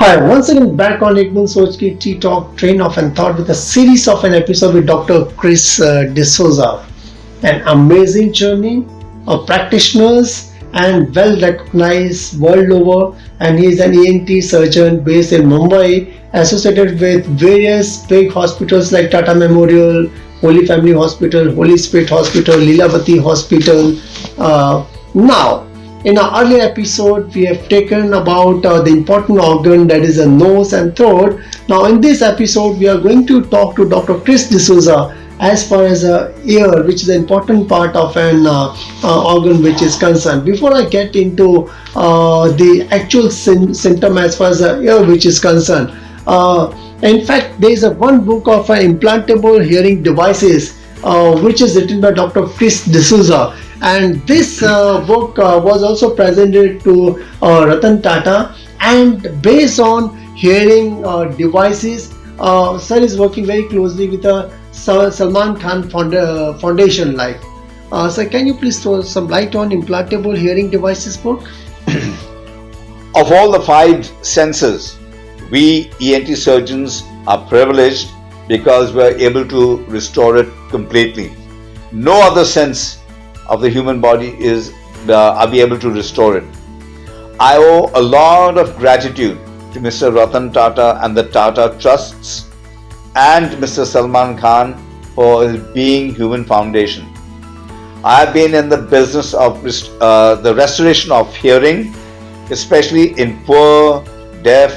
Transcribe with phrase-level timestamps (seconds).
[0.00, 3.36] Hi, once again back on Ek Boond Soch Ki Tea Talk Train of and Thought
[3.36, 5.24] with a series of an episode with Dr.
[5.36, 6.86] Chris uh, De Souza.
[7.42, 8.86] An amazing journey
[9.26, 15.42] of practitioners and well recognized world over and he is an ENT surgeon based in
[15.42, 20.08] Mumbai associated with various big hospitals like Tata Memorial,
[20.40, 23.98] Holy Family Hospital, Holy Spirit Hospital, Lilavati Hospital.
[24.38, 25.67] Uh, now,
[26.04, 30.28] in our earlier episode, we have taken about uh, the important organ that is a
[30.28, 31.40] nose and throat.
[31.68, 34.20] Now, in this episode, we are going to talk to Dr.
[34.20, 38.46] Chris De Souza as far as a ear, which is an important part of an
[38.46, 40.44] uh, uh, organ which is concerned.
[40.44, 45.40] Before I get into uh, the actual symptom as far as the ear which is
[45.40, 46.72] concerned, uh,
[47.02, 52.00] in fact, there is a one book of implantable hearing devices uh, which is written
[52.00, 52.46] by Dr.
[52.46, 58.54] Chris De Souza and this uh, book uh, was also presented to uh, Ratan Tata.
[58.80, 61.02] And based on hearing
[61.36, 67.40] devices sir is working very closely with the Salman Khan Foundation like
[67.90, 71.48] uh, sir can you please throw some light on implantable hearing devices book?
[73.16, 74.96] Of all the five senses
[75.50, 78.08] we ENT surgeons are privileged
[78.46, 81.32] because we are able to restore it completely.
[81.90, 82.98] No other sense
[83.48, 84.72] of the human body is
[85.08, 86.44] uh, are we able to restore it.
[87.40, 89.38] I owe a lot of gratitude
[89.72, 90.14] to Mr.
[90.14, 92.50] Ratan Tata and the Tata Trusts
[93.14, 93.86] and Mr.
[93.86, 94.74] Salman Khan
[95.14, 97.06] for his Being Human Foundation.
[98.04, 99.64] I have been in the business of
[100.00, 101.94] uh, the restoration of hearing,
[102.50, 104.04] especially in poor,
[104.42, 104.72] deaf,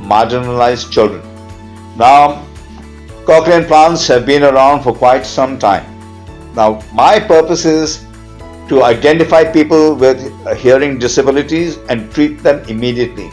[0.00, 1.22] marginalized children.
[1.96, 2.44] Now,
[3.24, 5.84] cochlear implants have been around for quite some time.
[6.54, 8.06] Now, my purpose is
[8.68, 10.20] to identify people with
[10.58, 13.30] hearing disabilities and treat them immediately.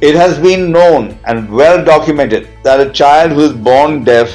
[0.00, 4.28] It has been known and well documented that a child who is born deaf,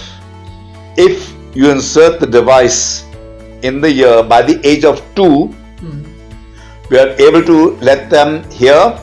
[0.98, 3.06] if you insert the device
[3.62, 6.90] in the ear by the age of 2 mm-hmm.
[6.90, 9.00] we are able to let them hear.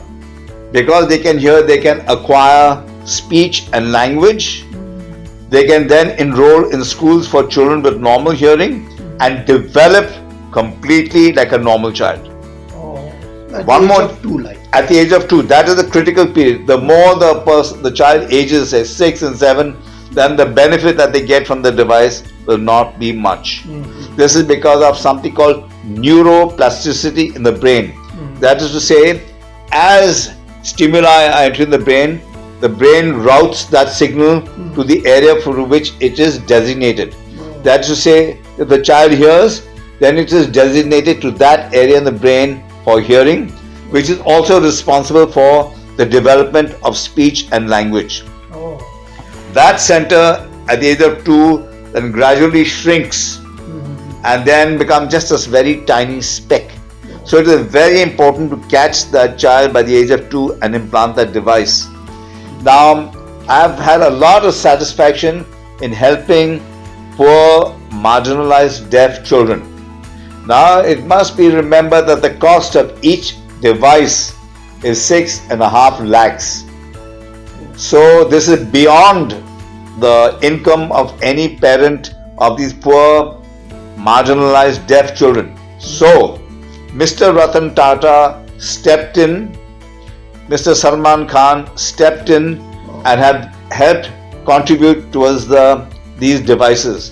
[0.71, 4.63] Because they can hear, they can acquire speech and language.
[4.63, 5.49] Mm-hmm.
[5.49, 8.87] They can then enroll in schools for children with normal hearing
[9.19, 10.07] and develop
[10.51, 12.27] completely like a normal child.
[12.73, 13.11] Oh,
[13.65, 16.67] One more two, like at the age of two, that is the critical period.
[16.67, 19.77] The more the person, the child ages, say six and seven,
[20.11, 23.63] then the benefit that they get from the device will not be much.
[23.63, 24.15] Mm-hmm.
[24.15, 27.91] This is because of something called neuroplasticity in the brain.
[27.91, 28.39] Mm-hmm.
[28.39, 29.23] That is to say,
[29.71, 32.21] as stimuli are entering the brain,
[32.59, 34.73] the brain routes that signal mm-hmm.
[34.75, 37.15] to the area for which it is designated.
[37.15, 37.61] Oh.
[37.61, 39.65] That is to say, if the child hears,
[39.99, 43.49] then it is designated to that area in the brain for hearing,
[43.91, 48.23] which is also responsible for the development of speech and language.
[48.51, 48.79] Oh.
[49.53, 54.25] That center at the age of two then gradually shrinks mm-hmm.
[54.25, 56.71] and then becomes just a very tiny speck.
[57.25, 60.75] So it is very important to catch that child by the age of two and
[60.75, 61.87] implant that device.
[62.63, 63.11] Now,
[63.47, 65.45] I've had a lot of satisfaction
[65.81, 66.59] in helping
[67.13, 69.68] poor, marginalized deaf children
[70.49, 74.35] now it must be remembered that the cost of each device
[74.83, 76.65] is six and a half lakhs.
[77.75, 79.31] So this is beyond
[79.99, 83.43] the income of any parent of these poor
[83.95, 85.55] marginalized deaf children.
[85.77, 86.39] So
[87.03, 87.35] Mr.
[87.35, 89.55] Ratan Tata stepped in,
[90.47, 90.75] Mr.
[90.75, 92.59] Salman Khan stepped in
[93.05, 94.09] and have helped
[94.45, 97.11] contribute towards the these devices.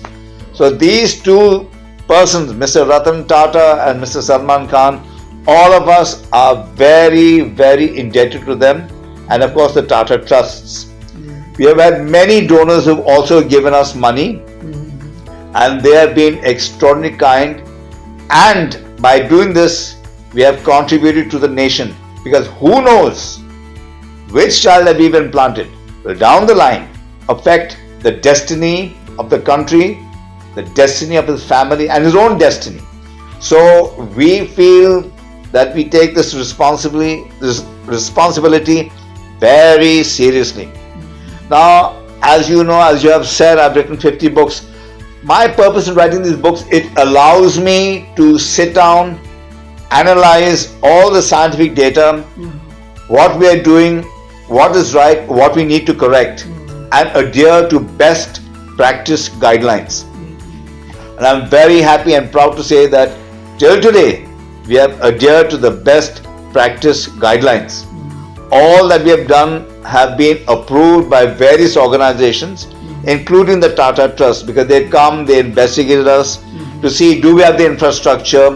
[0.54, 1.67] So these two
[2.08, 2.88] persons, Mr.
[2.88, 4.22] Ratan Tata and Mr.
[4.22, 5.06] Salman Khan,
[5.46, 8.88] all of us are very, very indebted to them,
[9.30, 10.86] and of course the Tata Trusts.
[11.12, 11.56] Mm.
[11.58, 15.54] We have had many donors who've also given us money, mm.
[15.54, 17.62] and they have been extraordinarily kind.
[18.30, 19.96] And by doing this,
[20.32, 21.94] we have contributed to the nation
[22.24, 23.38] because who knows
[24.30, 25.68] which child have we been planted
[26.04, 26.88] will down the line
[27.28, 29.98] affect the destiny of the country
[30.58, 32.80] the destiny of his family and his own destiny.
[33.38, 35.02] So we feel
[35.52, 38.90] that we take this responsibility, this responsibility
[39.38, 40.68] very seriously.
[41.48, 44.66] Now, as you know, as you have said, I've written 50 books.
[45.22, 49.20] My purpose in writing these books, it allows me to sit down,
[49.92, 53.14] analyze all the scientific data, mm-hmm.
[53.14, 54.02] what we are doing,
[54.48, 56.88] what is right, what we need to correct, mm-hmm.
[56.92, 58.42] and adhere to best
[58.76, 60.04] practice guidelines.
[61.18, 63.16] And I'm very happy and proud to say that
[63.58, 64.26] till today
[64.68, 66.22] we have adhered to the best
[66.52, 67.84] practice guidelines.
[68.50, 72.66] all that we have done have been approved by various organizations,
[73.04, 76.38] including the Tata Trust, because they come, they investigated us
[76.82, 78.46] to see do we have the infrastructure,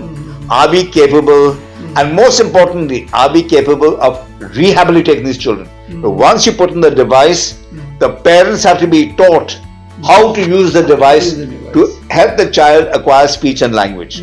[0.51, 1.57] are we capable,
[1.99, 4.27] and most importantly, are we capable of
[4.57, 5.69] rehabilitating these children.
[6.03, 7.63] Once you put in the device,
[7.99, 9.59] the parents have to be taught
[10.05, 11.35] how to use the device.
[11.73, 14.21] To help the child acquire speech and language.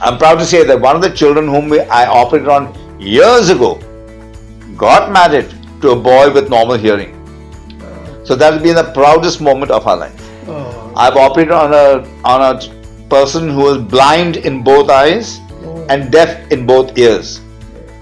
[0.00, 3.76] I'm proud to say that one of the children whom I operated on years ago
[4.76, 7.12] got married to a boy with normal hearing.
[8.24, 10.20] So that has been the proudest moment of our life.
[10.48, 10.92] Oh.
[10.96, 11.86] I've operated on a
[12.24, 15.86] on a person who was blind in both eyes oh.
[15.88, 17.40] and deaf in both ears.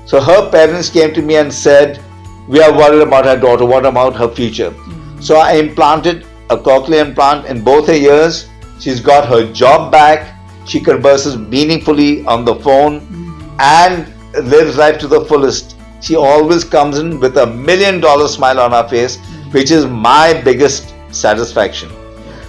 [0.07, 2.01] So her parents came to me and said,
[2.49, 3.65] "We are worried about her daughter.
[3.65, 5.21] What about her future?" Mm-hmm.
[5.21, 8.49] So I implanted a cochlear implant in both her ears.
[8.79, 10.39] She's got her job back.
[10.67, 13.57] She converses meaningfully on the phone mm-hmm.
[13.61, 18.59] and lives life to the fullest she always comes in with a million dollar smile
[18.59, 19.19] on her face,
[19.53, 21.91] which is my biggest satisfaction.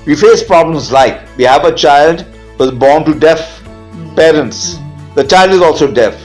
[0.07, 3.63] We face problems like we have a child who was born to deaf
[4.15, 4.79] parents.
[5.13, 6.19] The child is also deaf.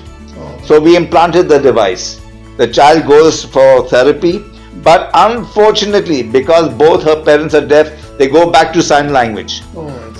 [0.64, 2.20] So we implanted the device.
[2.56, 4.42] The child goes for therapy,
[4.82, 9.62] but unfortunately, because both her parents are deaf, they go back to sign language.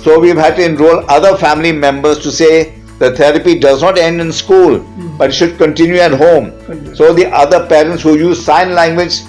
[0.03, 4.21] So we've had to enroll other family members to say the therapy does not end
[4.21, 5.17] in school, mm.
[5.17, 6.51] but should continue at home.
[6.65, 6.95] Continue.
[6.95, 9.21] So the other parents who use sign language,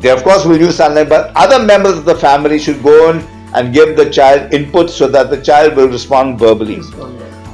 [0.00, 3.10] they of course will use sign language, but other members of the family should go
[3.10, 3.18] in
[3.54, 6.80] and give the child input so that the child will respond verbally.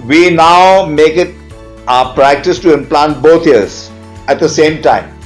[0.06, 1.34] We now make it
[1.86, 3.90] our practice to implant both ears
[4.28, 5.16] at the same time.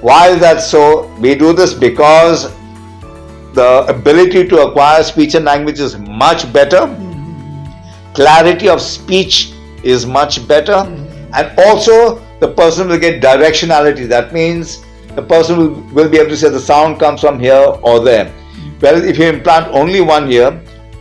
[0.00, 1.06] Why is that so?
[1.18, 2.50] We do this because
[3.52, 6.86] the ability to acquire speech and language is much better.
[8.14, 9.52] Clarity of speech
[9.82, 10.86] is much better
[11.34, 16.30] and also the person will get directionality that means the person will, will be able
[16.30, 18.26] to say the sound comes from here or there
[18.80, 20.50] whereas if you implant only one ear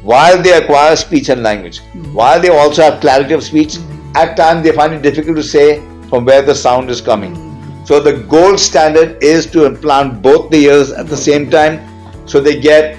[0.01, 1.79] while they acquire speech and language
[2.13, 3.77] while they also have clarity of speech
[4.15, 5.79] at times they find it difficult to say
[6.09, 7.48] from where the sound is coming
[7.89, 11.75] so the gold standard is to implant both the ears at the same time
[12.27, 12.97] so they get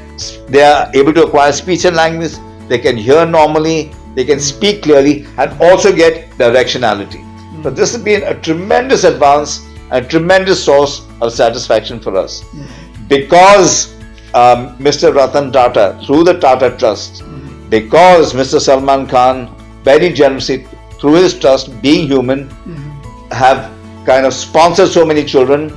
[0.49, 2.37] they are able to acquire speech and language
[2.69, 3.79] they can hear normally
[4.15, 7.25] they can speak clearly and also get directionality.
[7.63, 12.43] So this has been a tremendous advance and tremendous source of satisfaction for us.
[12.43, 13.09] Mm.
[13.09, 13.95] Because
[14.35, 15.15] um, Mr.
[15.15, 17.71] Ratan Tata, through the Tata Trust, mm.
[17.71, 18.61] because Mr.
[18.61, 19.55] Salman Khan
[19.85, 20.67] very generously,
[21.01, 22.49] through his trust, being human,
[23.31, 23.73] have
[24.05, 25.73] kind of sponsored so many children.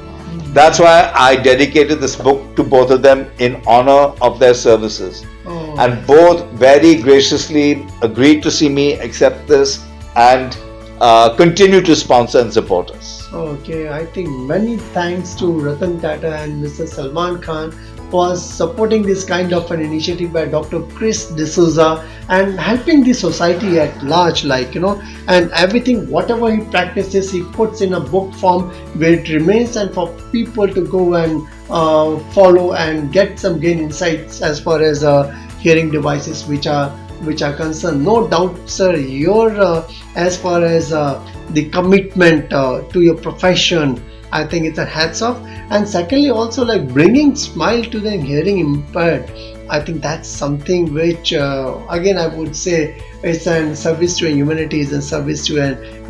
[0.53, 5.25] That's why I dedicated this book to both of them in honor of their services.
[5.45, 5.75] Oh.
[5.77, 9.83] And both very graciously agreed to see me accept this
[10.15, 10.55] and
[11.01, 13.27] uh, continue to sponsor and support us.
[13.33, 16.87] Okay, I think many thanks to Ratan Tata and Mr.
[16.87, 17.75] Salman Khan
[18.09, 20.81] for supporting this kind of an initiative by Dr.
[20.95, 26.53] Chris De Souza and helping the society at large, like you know, and everything, whatever
[26.55, 28.69] he practices, he puts in a book form
[28.99, 33.79] where it remains and for people to go and uh, follow and get some gain
[33.79, 35.29] insights as far as uh,
[35.59, 36.89] hearing devices which are
[37.27, 41.15] which are concerned no doubt sir your uh, as far as uh,
[41.51, 45.37] the commitment uh, to your profession i think it's a hats off
[45.69, 49.31] and secondly also like bringing smile to the hearing impaired
[49.69, 54.81] i think that's something which uh, again i would say it's a service to humanity
[54.81, 55.55] is a service to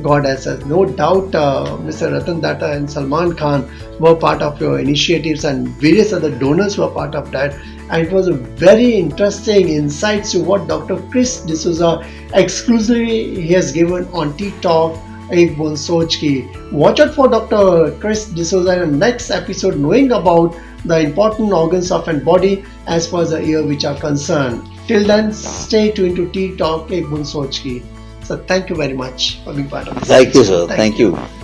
[0.01, 3.69] god as a no doubt uh, mr ratan tata and salman khan
[3.99, 7.53] were part of your initiatives and various other donors were part of that.
[7.89, 11.91] And it was a very interesting insights to what dr chris de souza
[12.33, 14.51] exclusively he has given on tea
[15.29, 16.47] Boond Soch Ki.
[16.71, 17.91] Watch out for Dr.
[17.99, 22.63] Chris De Souza in the next episode knowing about the important organs of a body
[22.87, 24.61] as far as the ear which are concerned.
[24.87, 27.81] Till then, stay tuned to T-Talk Ek Soch Ki.
[28.23, 30.07] So thank you very much for being part of this.
[30.07, 30.39] Thank episode.
[30.39, 30.67] you, sir.
[30.67, 31.17] Thank, thank you.
[31.17, 31.42] you.